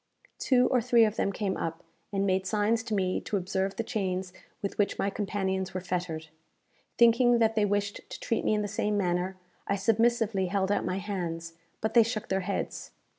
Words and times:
Two 0.39 0.65
or 0.69 0.81
three 0.81 1.05
of 1.05 1.15
them 1.15 1.31
came 1.31 1.55
up, 1.57 1.83
and 2.11 2.25
made 2.25 2.47
signs 2.47 2.81
to 2.81 2.95
me 2.95 3.21
to 3.21 3.37
observe 3.37 3.75
the 3.75 3.83
chains 3.83 4.33
with 4.59 4.79
which 4.79 4.97
my 4.97 5.11
companions 5.11 5.75
were 5.75 5.79
fettered. 5.81 6.29
Thinking 6.97 7.37
that 7.37 7.53
they 7.53 7.65
wished 7.65 8.01
to 8.09 8.19
treat 8.19 8.43
me 8.43 8.55
in 8.55 8.63
the 8.63 8.67
same 8.67 8.97
manner, 8.97 9.37
I 9.67 9.75
submissively 9.75 10.47
held 10.47 10.71
out 10.71 10.83
my 10.85 10.97
hands; 10.97 11.53
but 11.81 11.93
they 11.93 12.01
shook 12.01 12.29
their 12.29 12.39
heads. 12.39 12.89